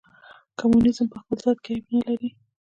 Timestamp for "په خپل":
1.11-1.37